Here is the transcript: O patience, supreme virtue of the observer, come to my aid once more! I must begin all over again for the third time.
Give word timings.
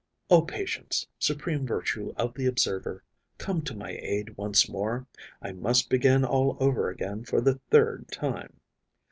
O 0.31 0.41
patience, 0.41 1.05
supreme 1.19 1.63
virtue 1.67 2.11
of 2.17 2.33
the 2.33 2.47
observer, 2.47 3.03
come 3.37 3.61
to 3.61 3.75
my 3.75 3.91
aid 4.01 4.35
once 4.35 4.67
more! 4.67 5.05
I 5.43 5.51
must 5.51 5.91
begin 5.91 6.25
all 6.25 6.57
over 6.59 6.89
again 6.89 7.23
for 7.23 7.39
the 7.39 7.59
third 7.69 8.07
time. 8.07 8.59